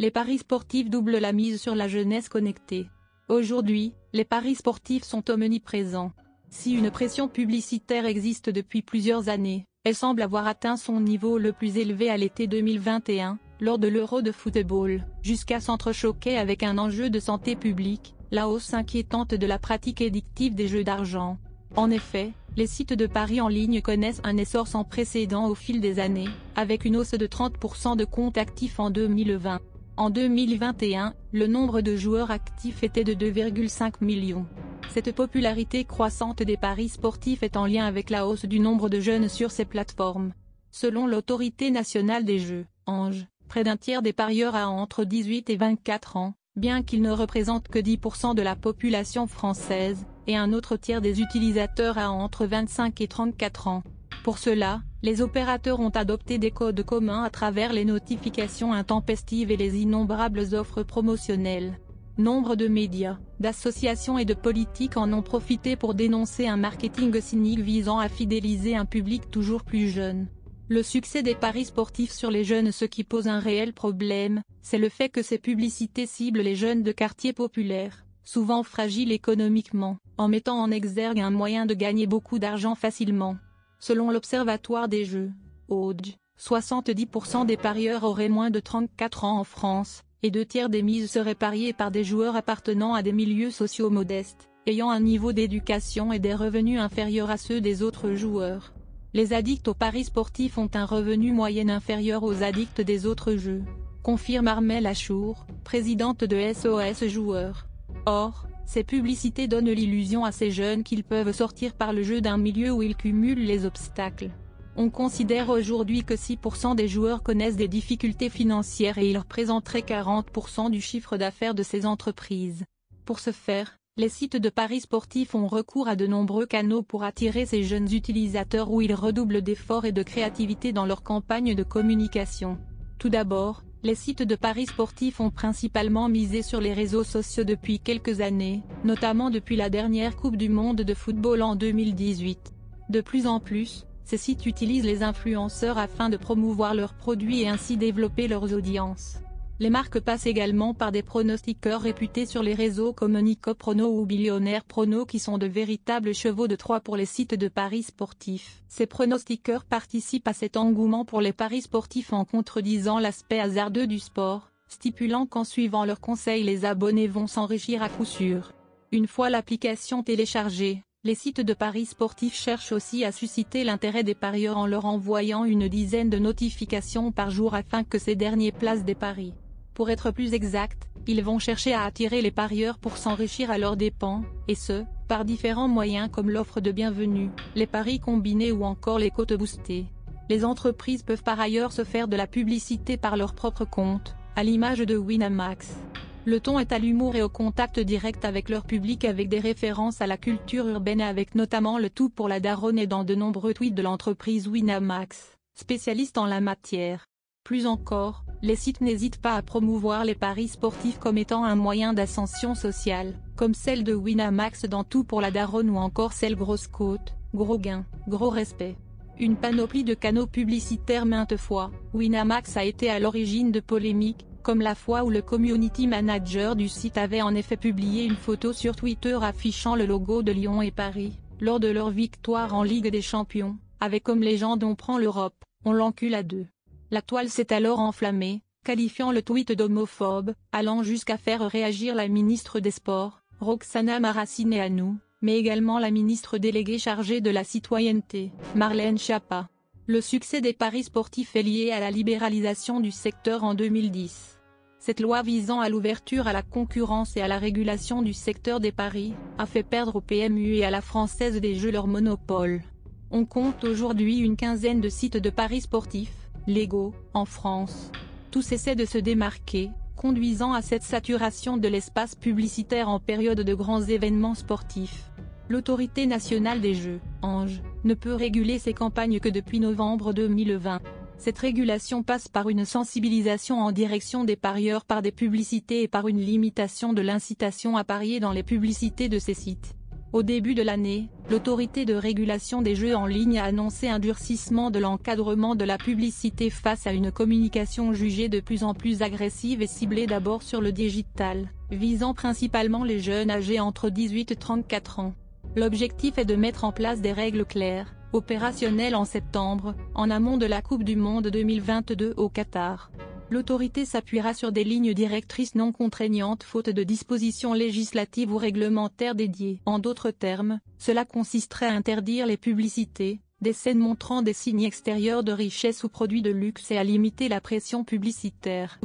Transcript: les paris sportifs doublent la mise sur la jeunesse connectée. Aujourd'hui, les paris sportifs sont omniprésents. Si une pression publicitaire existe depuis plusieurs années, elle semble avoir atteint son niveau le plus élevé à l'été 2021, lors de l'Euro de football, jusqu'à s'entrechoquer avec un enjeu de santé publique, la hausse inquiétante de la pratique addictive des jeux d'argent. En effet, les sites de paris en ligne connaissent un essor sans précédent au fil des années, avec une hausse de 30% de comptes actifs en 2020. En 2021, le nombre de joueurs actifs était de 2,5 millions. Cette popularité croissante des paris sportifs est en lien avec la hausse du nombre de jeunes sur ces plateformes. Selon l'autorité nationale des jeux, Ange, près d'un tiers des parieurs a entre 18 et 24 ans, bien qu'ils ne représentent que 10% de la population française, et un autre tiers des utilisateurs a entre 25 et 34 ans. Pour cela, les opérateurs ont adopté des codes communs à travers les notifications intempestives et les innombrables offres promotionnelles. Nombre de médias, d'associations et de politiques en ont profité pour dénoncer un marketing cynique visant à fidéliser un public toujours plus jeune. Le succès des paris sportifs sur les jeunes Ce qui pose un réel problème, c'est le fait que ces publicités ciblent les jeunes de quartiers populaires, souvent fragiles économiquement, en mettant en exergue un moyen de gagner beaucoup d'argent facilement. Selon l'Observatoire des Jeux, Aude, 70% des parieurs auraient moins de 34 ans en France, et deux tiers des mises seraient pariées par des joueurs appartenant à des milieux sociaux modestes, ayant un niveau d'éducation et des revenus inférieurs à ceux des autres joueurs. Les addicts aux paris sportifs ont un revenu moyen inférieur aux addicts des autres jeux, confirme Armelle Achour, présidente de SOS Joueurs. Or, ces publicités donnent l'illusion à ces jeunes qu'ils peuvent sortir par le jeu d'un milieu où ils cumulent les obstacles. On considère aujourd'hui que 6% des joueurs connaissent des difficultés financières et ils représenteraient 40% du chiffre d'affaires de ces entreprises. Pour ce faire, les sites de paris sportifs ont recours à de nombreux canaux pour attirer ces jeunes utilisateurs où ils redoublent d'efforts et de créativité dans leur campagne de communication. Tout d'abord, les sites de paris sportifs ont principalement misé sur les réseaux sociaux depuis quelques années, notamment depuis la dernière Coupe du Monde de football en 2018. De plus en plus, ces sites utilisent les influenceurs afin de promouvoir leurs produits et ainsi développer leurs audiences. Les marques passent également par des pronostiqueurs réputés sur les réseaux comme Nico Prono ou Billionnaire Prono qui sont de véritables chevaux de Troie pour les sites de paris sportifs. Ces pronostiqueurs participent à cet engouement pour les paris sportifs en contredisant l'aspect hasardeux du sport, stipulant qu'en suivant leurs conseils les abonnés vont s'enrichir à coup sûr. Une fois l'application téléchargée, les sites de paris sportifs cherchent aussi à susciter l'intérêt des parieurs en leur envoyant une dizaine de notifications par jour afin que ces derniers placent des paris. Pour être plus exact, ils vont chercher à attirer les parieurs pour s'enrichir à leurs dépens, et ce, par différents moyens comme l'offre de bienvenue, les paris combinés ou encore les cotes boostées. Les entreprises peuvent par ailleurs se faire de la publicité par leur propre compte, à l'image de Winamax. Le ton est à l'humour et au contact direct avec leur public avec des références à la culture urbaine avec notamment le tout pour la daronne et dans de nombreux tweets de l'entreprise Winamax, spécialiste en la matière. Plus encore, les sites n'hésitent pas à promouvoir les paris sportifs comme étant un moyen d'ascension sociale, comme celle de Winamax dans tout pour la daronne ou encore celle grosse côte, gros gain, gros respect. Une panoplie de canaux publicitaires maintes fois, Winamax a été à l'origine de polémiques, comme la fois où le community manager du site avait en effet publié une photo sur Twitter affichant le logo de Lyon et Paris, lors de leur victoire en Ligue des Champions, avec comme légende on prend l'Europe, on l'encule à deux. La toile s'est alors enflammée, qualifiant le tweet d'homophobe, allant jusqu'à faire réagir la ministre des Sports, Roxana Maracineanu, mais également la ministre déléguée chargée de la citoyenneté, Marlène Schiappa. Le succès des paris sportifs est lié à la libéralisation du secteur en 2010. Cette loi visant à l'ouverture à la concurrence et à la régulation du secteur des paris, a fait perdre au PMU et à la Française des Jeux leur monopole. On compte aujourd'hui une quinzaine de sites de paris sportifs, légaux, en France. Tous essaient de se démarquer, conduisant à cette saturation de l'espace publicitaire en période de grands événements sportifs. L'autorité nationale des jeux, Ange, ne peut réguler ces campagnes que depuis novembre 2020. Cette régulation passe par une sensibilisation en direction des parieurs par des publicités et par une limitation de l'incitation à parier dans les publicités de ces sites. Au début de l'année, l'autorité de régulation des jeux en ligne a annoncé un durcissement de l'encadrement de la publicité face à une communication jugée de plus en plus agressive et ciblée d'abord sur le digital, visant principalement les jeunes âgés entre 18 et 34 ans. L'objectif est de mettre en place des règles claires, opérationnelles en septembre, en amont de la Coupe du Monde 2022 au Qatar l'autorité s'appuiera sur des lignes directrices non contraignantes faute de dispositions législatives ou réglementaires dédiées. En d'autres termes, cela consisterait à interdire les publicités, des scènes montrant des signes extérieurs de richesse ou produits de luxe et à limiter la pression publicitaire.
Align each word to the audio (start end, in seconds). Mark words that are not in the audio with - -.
les 0.00 0.12
paris 0.12 0.38
sportifs 0.38 0.88
doublent 0.88 1.18
la 1.18 1.32
mise 1.32 1.60
sur 1.60 1.74
la 1.74 1.88
jeunesse 1.88 2.28
connectée. 2.28 2.86
Aujourd'hui, 3.28 3.94
les 4.12 4.24
paris 4.24 4.54
sportifs 4.54 5.02
sont 5.02 5.28
omniprésents. 5.28 6.12
Si 6.50 6.72
une 6.72 6.92
pression 6.92 7.26
publicitaire 7.26 8.06
existe 8.06 8.48
depuis 8.48 8.80
plusieurs 8.80 9.28
années, 9.28 9.64
elle 9.82 9.96
semble 9.96 10.22
avoir 10.22 10.46
atteint 10.46 10.76
son 10.76 11.00
niveau 11.00 11.36
le 11.36 11.52
plus 11.52 11.78
élevé 11.78 12.10
à 12.10 12.16
l'été 12.16 12.46
2021, 12.46 13.38
lors 13.60 13.80
de 13.80 13.88
l'Euro 13.88 14.22
de 14.22 14.30
football, 14.30 15.04
jusqu'à 15.22 15.60
s'entrechoquer 15.60 16.38
avec 16.38 16.62
un 16.62 16.78
enjeu 16.78 17.10
de 17.10 17.18
santé 17.18 17.56
publique, 17.56 18.14
la 18.30 18.48
hausse 18.48 18.74
inquiétante 18.74 19.34
de 19.34 19.46
la 19.46 19.58
pratique 19.58 20.00
addictive 20.00 20.54
des 20.54 20.68
jeux 20.68 20.84
d'argent. 20.84 21.38
En 21.74 21.90
effet, 21.90 22.30
les 22.56 22.68
sites 22.68 22.92
de 22.92 23.06
paris 23.08 23.40
en 23.40 23.48
ligne 23.48 23.82
connaissent 23.82 24.20
un 24.22 24.36
essor 24.36 24.68
sans 24.68 24.84
précédent 24.84 25.48
au 25.48 25.56
fil 25.56 25.80
des 25.80 25.98
années, 25.98 26.28
avec 26.54 26.84
une 26.84 26.96
hausse 26.96 27.14
de 27.14 27.26
30% 27.26 27.96
de 27.96 28.04
comptes 28.04 28.38
actifs 28.38 28.78
en 28.78 28.90
2020. 28.90 29.60
En 29.98 30.10
2021, 30.10 31.12
le 31.32 31.48
nombre 31.48 31.80
de 31.80 31.96
joueurs 31.96 32.30
actifs 32.30 32.84
était 32.84 33.02
de 33.02 33.14
2,5 33.14 33.94
millions. 34.00 34.46
Cette 34.90 35.12
popularité 35.12 35.84
croissante 35.84 36.40
des 36.40 36.56
paris 36.56 36.88
sportifs 36.88 37.42
est 37.42 37.56
en 37.56 37.66
lien 37.66 37.84
avec 37.84 38.08
la 38.08 38.28
hausse 38.28 38.44
du 38.44 38.60
nombre 38.60 38.88
de 38.88 39.00
jeunes 39.00 39.28
sur 39.28 39.50
ces 39.50 39.64
plateformes. 39.64 40.34
Selon 40.70 41.08
l'autorité 41.08 41.72
nationale 41.72 42.24
des 42.24 42.38
jeux, 42.38 42.64
Ange, 42.86 43.26
près 43.48 43.64
d'un 43.64 43.76
tiers 43.76 44.02
des 44.02 44.12
parieurs 44.12 44.54
a 44.54 44.68
entre 44.68 45.02
18 45.02 45.50
et 45.50 45.56
24 45.56 46.16
ans, 46.16 46.34
bien 46.54 46.84
qu'ils 46.84 47.02
ne 47.02 47.10
représentent 47.10 47.66
que 47.66 47.80
10% 47.80 48.36
de 48.36 48.42
la 48.42 48.54
population 48.54 49.26
française, 49.26 50.06
et 50.28 50.36
un 50.36 50.52
autre 50.52 50.76
tiers 50.76 51.00
des 51.00 51.20
utilisateurs 51.20 51.98
a 51.98 52.12
entre 52.12 52.46
25 52.46 53.00
et 53.00 53.08
34 53.08 53.66
ans. 53.66 53.82
Pour 54.28 54.36
cela, 54.36 54.82
les 55.02 55.22
opérateurs 55.22 55.80
ont 55.80 55.88
adopté 55.88 56.36
des 56.36 56.50
codes 56.50 56.82
communs 56.82 57.22
à 57.22 57.30
travers 57.30 57.72
les 57.72 57.86
notifications 57.86 58.74
intempestives 58.74 59.50
et 59.50 59.56
les 59.56 59.80
innombrables 59.80 60.54
offres 60.54 60.82
promotionnelles. 60.82 61.78
Nombre 62.18 62.54
de 62.54 62.68
médias, 62.68 63.16
d'associations 63.40 64.18
et 64.18 64.26
de 64.26 64.34
politiques 64.34 64.98
en 64.98 65.14
ont 65.14 65.22
profité 65.22 65.76
pour 65.76 65.94
dénoncer 65.94 66.46
un 66.46 66.58
marketing 66.58 67.18
cynique 67.22 67.60
visant 67.60 67.98
à 67.98 68.10
fidéliser 68.10 68.76
un 68.76 68.84
public 68.84 69.30
toujours 69.30 69.64
plus 69.64 69.88
jeune. 69.88 70.26
Le 70.68 70.82
succès 70.82 71.22
des 71.22 71.34
paris 71.34 71.64
sportifs 71.64 72.12
sur 72.12 72.30
les 72.30 72.44
jeunes 72.44 72.70
Ce 72.70 72.84
qui 72.84 73.04
pose 73.04 73.28
un 73.28 73.40
réel 73.40 73.72
problème, 73.72 74.42
c'est 74.60 74.76
le 74.76 74.90
fait 74.90 75.08
que 75.08 75.22
ces 75.22 75.38
publicités 75.38 76.04
ciblent 76.04 76.42
les 76.42 76.54
jeunes 76.54 76.82
de 76.82 76.92
quartiers 76.92 77.32
populaires, 77.32 78.04
souvent 78.24 78.62
fragiles 78.62 79.10
économiquement, 79.10 79.96
en 80.18 80.28
mettant 80.28 80.60
en 80.60 80.70
exergue 80.70 81.18
un 81.18 81.30
moyen 81.30 81.64
de 81.64 81.72
gagner 81.72 82.06
beaucoup 82.06 82.38
d'argent 82.38 82.74
facilement. 82.74 83.38
Selon 83.80 84.10
l'Observatoire 84.10 84.88
des 84.88 85.04
Jeux, 85.04 85.30
Aude, 85.68 86.06
70% 86.40 87.46
des 87.46 87.56
parieurs 87.56 88.02
auraient 88.02 88.28
moins 88.28 88.50
de 88.50 88.58
34 88.58 89.24
ans 89.24 89.38
en 89.38 89.44
France, 89.44 90.02
et 90.24 90.30
deux 90.30 90.44
tiers 90.44 90.68
des 90.68 90.82
mises 90.82 91.10
seraient 91.10 91.36
pariées 91.36 91.72
par 91.72 91.92
des 91.92 92.02
joueurs 92.02 92.34
appartenant 92.34 92.94
à 92.94 93.02
des 93.02 93.12
milieux 93.12 93.52
sociaux 93.52 93.88
modestes, 93.88 94.48
ayant 94.66 94.90
un 94.90 95.00
niveau 95.00 95.32
d'éducation 95.32 96.12
et 96.12 96.18
des 96.18 96.34
revenus 96.34 96.80
inférieurs 96.80 97.30
à 97.30 97.36
ceux 97.36 97.60
des 97.60 97.82
autres 97.82 98.14
joueurs. 98.14 98.72
Les 99.14 99.32
addicts 99.32 99.68
aux 99.68 99.74
paris 99.74 100.04
sportifs 100.04 100.58
ont 100.58 100.70
un 100.74 100.84
revenu 100.84 101.32
moyen 101.32 101.68
inférieur 101.68 102.24
aux 102.24 102.42
addicts 102.42 102.80
des 102.80 103.06
autres 103.06 103.36
jeux, 103.36 103.62
confirme 104.02 104.48
Armelle 104.48 104.86
Achour, 104.86 105.46
présidente 105.64 106.24
de 106.24 106.52
SOS 106.52 107.08
Joueurs. 107.08 107.66
Or, 108.06 108.46
ces 108.68 108.84
publicités 108.84 109.48
donnent 109.48 109.70
l'illusion 109.70 110.26
à 110.26 110.30
ces 110.30 110.50
jeunes 110.50 110.84
qu'ils 110.84 111.02
peuvent 111.02 111.32
sortir 111.32 111.72
par 111.72 111.94
le 111.94 112.02
jeu 112.02 112.20
d'un 112.20 112.36
milieu 112.36 112.70
où 112.70 112.82
ils 112.82 112.96
cumulent 112.96 113.46
les 113.46 113.64
obstacles. 113.64 114.30
On 114.76 114.90
considère 114.90 115.48
aujourd'hui 115.48 116.04
que 116.04 116.12
6% 116.12 116.76
des 116.76 116.86
joueurs 116.86 117.22
connaissent 117.22 117.56
des 117.56 117.66
difficultés 117.66 118.28
financières 118.28 118.98
et 118.98 119.08
ils 119.08 119.16
représenteraient 119.16 119.80
40% 119.80 120.70
du 120.70 120.82
chiffre 120.82 121.16
d'affaires 121.16 121.54
de 121.54 121.62
ces 121.62 121.86
entreprises. 121.86 122.64
Pour 123.06 123.20
ce 123.20 123.32
faire, 123.32 123.78
les 123.96 124.10
sites 124.10 124.36
de 124.36 124.50
paris 124.50 124.80
sportifs 124.80 125.34
ont 125.34 125.46
recours 125.46 125.88
à 125.88 125.96
de 125.96 126.06
nombreux 126.06 126.44
canaux 126.44 126.82
pour 126.82 127.04
attirer 127.04 127.46
ces 127.46 127.62
jeunes 127.62 127.90
utilisateurs 127.90 128.70
où 128.70 128.82
ils 128.82 128.94
redoublent 128.94 129.40
d'efforts 129.40 129.86
et 129.86 129.92
de 129.92 130.02
créativité 130.02 130.74
dans 130.74 130.84
leur 130.84 131.02
campagne 131.02 131.54
de 131.54 131.62
communication. 131.62 132.58
Tout 132.98 133.08
d'abord, 133.08 133.62
les 133.84 133.94
sites 133.94 134.22
de 134.22 134.34
paris 134.34 134.66
sportifs 134.66 135.20
ont 135.20 135.30
principalement 135.30 136.08
misé 136.08 136.42
sur 136.42 136.60
les 136.60 136.72
réseaux 136.72 137.04
sociaux 137.04 137.44
depuis 137.44 137.78
quelques 137.78 138.20
années, 138.20 138.62
notamment 138.84 139.30
depuis 139.30 139.56
la 139.56 139.70
dernière 139.70 140.16
Coupe 140.16 140.36
du 140.36 140.48
Monde 140.48 140.82
de 140.82 140.94
football 140.94 141.42
en 141.42 141.54
2018. 141.54 142.52
De 142.88 143.00
plus 143.00 143.26
en 143.26 143.38
plus, 143.38 143.86
ces 144.04 144.16
sites 144.16 144.46
utilisent 144.46 144.84
les 144.84 145.02
influenceurs 145.02 145.78
afin 145.78 146.08
de 146.08 146.16
promouvoir 146.16 146.74
leurs 146.74 146.94
produits 146.94 147.42
et 147.42 147.48
ainsi 147.48 147.76
développer 147.76 148.26
leurs 148.26 148.52
audiences. 148.52 149.18
Les 149.60 149.70
marques 149.70 149.98
passent 149.98 150.26
également 150.26 150.72
par 150.72 150.92
des 150.92 151.02
pronostiqueurs 151.02 151.80
réputés 151.80 152.26
sur 152.26 152.44
les 152.44 152.54
réseaux 152.54 152.92
comme 152.92 153.18
Nico 153.20 153.54
Prono 153.54 153.98
ou 153.98 154.06
Billionnaire 154.06 154.62
Prono 154.62 155.04
qui 155.04 155.18
sont 155.18 155.36
de 155.36 155.48
véritables 155.48 156.14
chevaux 156.14 156.46
de 156.46 156.54
Troie 156.54 156.78
pour 156.78 156.96
les 156.96 157.06
sites 157.06 157.34
de 157.34 157.48
paris 157.48 157.82
sportifs. 157.82 158.62
Ces 158.68 158.86
pronostiqueurs 158.86 159.64
participent 159.64 160.28
à 160.28 160.32
cet 160.32 160.56
engouement 160.56 161.04
pour 161.04 161.20
les 161.20 161.32
paris 161.32 161.62
sportifs 161.62 162.12
en 162.12 162.24
contredisant 162.24 163.00
l'aspect 163.00 163.40
hasardeux 163.40 163.88
du 163.88 163.98
sport, 163.98 164.52
stipulant 164.68 165.26
qu'en 165.26 165.42
suivant 165.42 165.84
leurs 165.84 166.00
conseils 166.00 166.44
les 166.44 166.64
abonnés 166.64 167.08
vont 167.08 167.26
s'enrichir 167.26 167.82
à 167.82 167.88
coup 167.88 168.04
sûr. 168.04 168.52
Une 168.92 169.08
fois 169.08 169.28
l'application 169.28 170.04
téléchargée, 170.04 170.84
les 171.02 171.16
sites 171.16 171.40
de 171.40 171.54
paris 171.54 171.86
sportifs 171.86 172.36
cherchent 172.36 172.70
aussi 172.70 173.04
à 173.04 173.10
susciter 173.10 173.64
l'intérêt 173.64 174.04
des 174.04 174.14
parieurs 174.14 174.56
en 174.56 174.68
leur 174.68 174.84
envoyant 174.84 175.44
une 175.44 175.66
dizaine 175.66 176.10
de 176.10 176.18
notifications 176.18 177.10
par 177.10 177.30
jour 177.30 177.56
afin 177.56 177.82
que 177.82 177.98
ces 177.98 178.14
derniers 178.14 178.52
placent 178.52 178.84
des 178.84 178.94
paris. 178.94 179.32
Pour 179.78 179.90
être 179.90 180.10
plus 180.10 180.34
exact, 180.34 180.88
ils 181.06 181.22
vont 181.22 181.38
chercher 181.38 181.72
à 181.72 181.84
attirer 181.84 182.20
les 182.20 182.32
parieurs 182.32 182.78
pour 182.78 182.96
s'enrichir 182.96 183.52
à 183.52 183.58
leurs 183.58 183.76
dépens, 183.76 184.24
et 184.48 184.56
ce, 184.56 184.82
par 185.06 185.24
différents 185.24 185.68
moyens 185.68 186.10
comme 186.10 186.30
l'offre 186.30 186.60
de 186.60 186.72
bienvenue, 186.72 187.30
les 187.54 187.68
paris 187.68 188.00
combinés 188.00 188.50
ou 188.50 188.64
encore 188.64 188.98
les 188.98 189.12
cotes 189.12 189.34
boostées. 189.34 189.86
Les 190.28 190.44
entreprises 190.44 191.04
peuvent 191.04 191.22
par 191.22 191.38
ailleurs 191.38 191.70
se 191.70 191.84
faire 191.84 192.08
de 192.08 192.16
la 192.16 192.26
publicité 192.26 192.96
par 192.96 193.16
leur 193.16 193.34
propre 193.36 193.64
compte, 193.64 194.16
à 194.34 194.42
l'image 194.42 194.80
de 194.80 194.96
Winamax. 194.96 195.76
Le 196.24 196.40
ton 196.40 196.58
est 196.58 196.72
à 196.72 196.80
l'humour 196.80 197.14
et 197.14 197.22
au 197.22 197.28
contact 197.28 197.78
direct 197.78 198.24
avec 198.24 198.48
leur 198.48 198.64
public 198.64 199.04
avec 199.04 199.28
des 199.28 199.38
références 199.38 200.00
à 200.00 200.08
la 200.08 200.16
culture 200.16 200.66
urbaine 200.66 201.00
avec 201.00 201.36
notamment 201.36 201.78
le 201.78 201.88
tout 201.88 202.08
pour 202.08 202.28
la 202.28 202.40
daronne 202.40 202.80
et 202.80 202.88
dans 202.88 203.04
de 203.04 203.14
nombreux 203.14 203.54
tweets 203.54 203.76
de 203.76 203.82
l'entreprise 203.82 204.48
Winamax, 204.48 205.38
spécialiste 205.54 206.18
en 206.18 206.26
la 206.26 206.40
matière. 206.40 207.07
Plus 207.48 207.66
encore, 207.66 208.26
les 208.42 208.56
sites 208.56 208.82
n'hésitent 208.82 209.22
pas 209.22 209.34
à 209.34 209.40
promouvoir 209.40 210.04
les 210.04 210.14
paris 210.14 210.48
sportifs 210.48 210.98
comme 210.98 211.16
étant 211.16 211.44
un 211.44 211.54
moyen 211.54 211.94
d'ascension 211.94 212.54
sociale, 212.54 213.14
comme 213.36 213.54
celle 213.54 213.84
de 213.84 213.94
Winamax 213.94 214.66
dans 214.66 214.84
tout 214.84 215.02
pour 215.02 215.22
la 215.22 215.30
daronne 215.30 215.70
ou 215.70 215.78
encore 215.78 216.12
celle 216.12 216.36
grosse 216.36 216.66
côte, 216.66 217.14
gros 217.32 217.56
gain, 217.56 217.86
gros 218.06 218.28
respect. 218.28 218.76
Une 219.18 219.34
panoplie 219.34 219.82
de 219.82 219.94
canaux 219.94 220.26
publicitaires 220.26 221.06
maintes 221.06 221.38
fois, 221.38 221.70
Winamax 221.94 222.58
a 222.58 222.64
été 222.64 222.90
à 222.90 222.98
l'origine 222.98 223.50
de 223.50 223.60
polémiques, 223.60 224.26
comme 224.42 224.60
la 224.60 224.74
fois 224.74 225.04
où 225.04 225.08
le 225.08 225.22
community 225.22 225.86
manager 225.86 226.54
du 226.54 226.68
site 226.68 226.98
avait 226.98 227.22
en 227.22 227.34
effet 227.34 227.56
publié 227.56 228.04
une 228.04 228.16
photo 228.16 228.52
sur 228.52 228.76
Twitter 228.76 229.16
affichant 229.22 229.74
le 229.74 229.86
logo 229.86 230.22
de 230.22 230.32
Lyon 230.32 230.60
et 230.60 230.70
Paris, 230.70 231.18
lors 231.40 231.60
de 231.60 231.68
leur 231.68 231.88
victoire 231.88 232.52
en 232.52 232.62
Ligue 232.62 232.90
des 232.90 233.00
Champions, 233.00 233.56
avec 233.80 234.02
comme 234.02 234.20
légende 234.20 234.64
on 234.64 234.74
prend 234.74 234.98
l'Europe, 234.98 235.42
on 235.64 235.72
l'encule 235.72 236.14
à 236.14 236.22
deux. 236.22 236.44
La 236.90 237.02
toile 237.02 237.28
s'est 237.28 237.52
alors 237.52 237.80
enflammée, 237.80 238.40
qualifiant 238.64 239.12
le 239.12 239.20
tweet 239.20 239.52
d'homophobe, 239.52 240.32
allant 240.52 240.82
jusqu'à 240.82 241.18
faire 241.18 241.42
réagir 241.42 241.94
la 241.94 242.08
ministre 242.08 242.60
des 242.60 242.70
Sports, 242.70 243.20
Roxana 243.40 244.00
Maracineanu, 244.00 244.94
mais 245.20 245.36
également 245.36 245.78
la 245.78 245.90
ministre 245.90 246.38
déléguée 246.38 246.78
chargée 246.78 247.20
de 247.20 247.28
la 247.28 247.44
citoyenneté, 247.44 248.32
Marlène 248.54 248.96
Schiappa. 248.96 249.50
Le 249.86 250.00
succès 250.00 250.40
des 250.40 250.54
paris 250.54 250.84
sportifs 250.84 251.36
est 251.36 251.42
lié 251.42 251.72
à 251.72 251.80
la 251.80 251.90
libéralisation 251.90 252.80
du 252.80 252.90
secteur 252.90 253.44
en 253.44 253.54
2010. 253.54 254.38
Cette 254.78 255.00
loi 255.00 255.20
visant 255.20 255.60
à 255.60 255.68
l'ouverture 255.68 256.26
à 256.26 256.32
la 256.32 256.42
concurrence 256.42 257.18
et 257.18 257.20
à 257.20 257.28
la 257.28 257.38
régulation 257.38 258.00
du 258.00 258.14
secteur 258.14 258.60
des 258.60 258.72
paris, 258.72 259.12
a 259.36 259.44
fait 259.44 259.62
perdre 259.62 259.96
au 259.96 260.00
PMU 260.00 260.54
et 260.54 260.64
à 260.64 260.70
la 260.70 260.80
Française 260.80 261.38
des 261.38 261.54
Jeux 261.54 261.70
leur 261.70 261.86
monopole. 261.86 262.62
On 263.10 263.26
compte 263.26 263.64
aujourd'hui 263.64 264.18
une 264.18 264.36
quinzaine 264.36 264.80
de 264.80 264.88
sites 264.88 265.16
de 265.16 265.30
paris 265.30 265.62
sportifs, 265.62 266.27
légaux, 266.46 266.94
en 267.14 267.24
France. 267.24 267.90
Tous 268.30 268.52
essaient 268.52 268.76
de 268.76 268.84
se 268.84 268.98
démarquer, 268.98 269.70
conduisant 269.96 270.52
à 270.52 270.62
cette 270.62 270.82
saturation 270.82 271.56
de 271.56 271.68
l'espace 271.68 272.14
publicitaire 272.14 272.88
en 272.88 273.00
période 273.00 273.40
de 273.40 273.54
grands 273.54 273.82
événements 273.82 274.34
sportifs. 274.34 275.10
L'autorité 275.48 276.06
nationale 276.06 276.60
des 276.60 276.74
jeux, 276.74 277.00
Ange, 277.22 277.62
ne 277.84 277.94
peut 277.94 278.14
réguler 278.14 278.58
ces 278.58 278.74
campagnes 278.74 279.18
que 279.18 279.30
depuis 279.30 279.60
novembre 279.60 280.12
2020. 280.12 280.80
Cette 281.16 281.38
régulation 281.38 282.02
passe 282.02 282.28
par 282.28 282.48
une 282.48 282.64
sensibilisation 282.64 283.60
en 283.60 283.72
direction 283.72 284.24
des 284.24 284.36
parieurs 284.36 284.84
par 284.84 285.02
des 285.02 285.10
publicités 285.10 285.82
et 285.82 285.88
par 285.88 286.06
une 286.06 286.20
limitation 286.20 286.92
de 286.92 287.00
l'incitation 287.00 287.76
à 287.76 287.82
parier 287.82 288.20
dans 288.20 288.32
les 288.32 288.44
publicités 288.44 289.08
de 289.08 289.18
ces 289.18 289.34
sites. 289.34 289.77
Au 290.14 290.22
début 290.22 290.54
de 290.54 290.62
l'année, 290.62 291.10
l'autorité 291.30 291.84
de 291.84 291.92
régulation 291.92 292.62
des 292.62 292.74
jeux 292.74 292.96
en 292.96 293.04
ligne 293.04 293.38
a 293.38 293.44
annoncé 293.44 293.88
un 293.88 293.98
durcissement 293.98 294.70
de 294.70 294.78
l'encadrement 294.78 295.54
de 295.54 295.66
la 295.66 295.76
publicité 295.76 296.48
face 296.48 296.86
à 296.86 296.92
une 296.92 297.12
communication 297.12 297.92
jugée 297.92 298.30
de 298.30 298.40
plus 298.40 298.64
en 298.64 298.72
plus 298.72 299.02
agressive 299.02 299.60
et 299.60 299.66
ciblée 299.66 300.06
d'abord 300.06 300.42
sur 300.42 300.62
le 300.62 300.72
digital, 300.72 301.50
visant 301.70 302.14
principalement 302.14 302.84
les 302.84 303.00
jeunes 303.00 303.30
âgés 303.30 303.60
entre 303.60 303.90
18 303.90 304.30
et 304.30 304.36
34 304.36 305.00
ans. 305.00 305.14
L'objectif 305.56 306.16
est 306.16 306.24
de 306.24 306.36
mettre 306.36 306.64
en 306.64 306.72
place 306.72 307.02
des 307.02 307.12
règles 307.12 307.44
claires, 307.44 307.94
opérationnelles 308.14 308.96
en 308.96 309.04
septembre, 309.04 309.74
en 309.94 310.08
amont 310.08 310.38
de 310.38 310.46
la 310.46 310.62
Coupe 310.62 310.84
du 310.84 310.96
Monde 310.96 311.28
2022 311.28 312.14
au 312.16 312.30
Qatar 312.30 312.90
l'autorité 313.30 313.84
s'appuiera 313.84 314.34
sur 314.34 314.52
des 314.52 314.64
lignes 314.64 314.94
directrices 314.94 315.54
non 315.54 315.72
contraignantes 315.72 316.42
faute 316.42 316.70
de 316.70 316.82
dispositions 316.82 317.54
législatives 317.54 318.32
ou 318.32 318.36
réglementaires 318.36 319.14
dédiées. 319.14 319.60
En 319.66 319.78
d'autres 319.78 320.10
termes, 320.10 320.60
cela 320.78 321.04
consisterait 321.04 321.66
à 321.66 321.72
interdire 321.72 322.26
les 322.26 322.36
publicités, 322.36 323.20
des 323.40 323.52
scènes 323.52 323.78
montrant 323.78 324.22
des 324.22 324.32
signes 324.32 324.62
extérieurs 324.62 325.22
de 325.22 325.32
richesse 325.32 325.84
ou 325.84 325.88
produits 325.88 326.22
de 326.22 326.30
luxe 326.30 326.70
et 326.70 326.78
à 326.78 326.84
limiter 326.84 327.28
la 327.28 327.40
pression 327.40 327.84
publicitaire. 327.84 328.78